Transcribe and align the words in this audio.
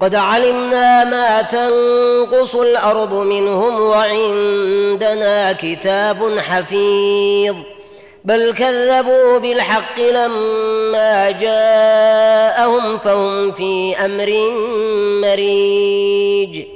قد 0.00 0.14
علمنا 0.14 1.04
ما 1.04 1.42
تنقص 1.42 2.54
الأرض 2.54 3.12
منهم 3.12 3.80
وعندنا 3.80 5.52
كتاب 5.52 6.38
حفيظ. 6.38 7.54
بل 8.24 8.54
كذبوا 8.54 9.38
بالحق 9.38 10.00
لما 10.00 11.30
جاءهم 11.30 12.98
فهم 12.98 13.52
في 13.52 13.96
أمر 14.04 14.50
مريج. 15.22 16.75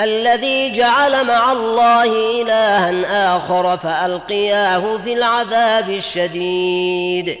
الذي 0.00 0.72
جعل 0.72 1.26
مع 1.26 1.52
الله 1.52 2.04
إلها 2.42 3.36
آخر 3.36 3.78
فألقياه 3.78 4.98
في 5.04 5.12
العذاب 5.12 5.90
الشديد. 5.90 7.38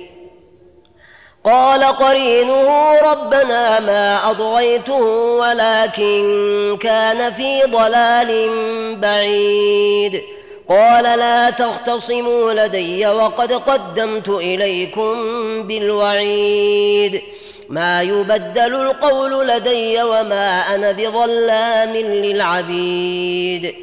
قال 1.44 1.84
قرينه 1.84 2.92
ربنا 3.00 3.80
ما 3.80 4.30
أضغيته 4.30 5.02
ولكن 5.38 6.78
كان 6.80 7.34
في 7.34 7.62
ضلال 7.62 8.56
بعيد. 8.96 10.22
قال 10.68 11.04
لا 11.18 11.50
تختصموا 11.50 12.52
لدي 12.52 13.06
وقد 13.06 13.52
قدمت 13.52 14.28
إليكم 14.28 15.16
بالوعيد. 15.62 17.22
ما 17.72 18.02
يبدل 18.02 18.74
القول 18.74 19.48
لدي 19.48 20.02
وما 20.02 20.74
أنا 20.74 20.92
بظلام 20.92 21.96
للعبيد. 21.96 23.74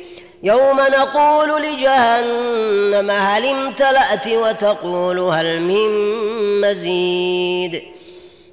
يوم 0.44 0.80
نقول 0.80 1.62
لجهنم 1.62 3.12
هل 3.12 3.46
امتلأت 3.46 4.28
وتقول 4.28 5.20
هل 5.20 5.62
من 5.62 5.90
مزيد. 6.62 7.84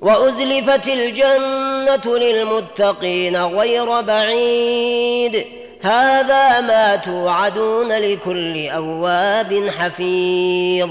وأزلفت 0.00 0.88
الجنة 0.88 2.18
للمتقين 2.18 3.36
غير 3.36 4.00
بعيد. 4.00 5.46
هذا 5.82 6.60
ما 6.60 6.96
توعدون 6.96 7.92
لكل 7.92 8.68
أواب 8.68 9.70
حفيظ. 9.78 10.90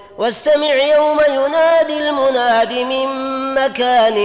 واستمع 0.21 0.73
يوم 0.73 1.19
ينادي 1.29 1.97
المناد 1.97 2.73
من 2.73 3.07
مكان 3.53 4.17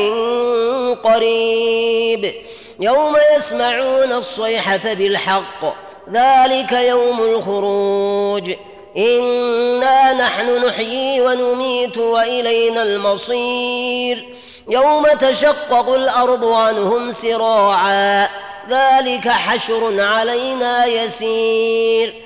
قريب. 1.05 2.35
يوم 2.81 3.17
يسمعون 3.37 4.13
الصيحة 4.13 4.81
بالحق 4.95 5.75
ذلك 6.13 6.73
يوم 6.73 7.21
الخروج. 7.21 8.53
إنا 8.97 10.13
نحن 10.13 10.67
نحيي 10.67 11.21
ونميت 11.21 11.99
وإلينا 11.99 12.83
المصير. 12.83 14.29
يوم 14.69 15.07
تشقق 15.07 15.95
الأرض 15.95 16.45
عنهم 16.45 17.11
سراعا 17.11 18.29
ذلك 18.71 19.29
حشر 19.29 20.01
علينا 20.01 20.87
يسير. 20.87 22.26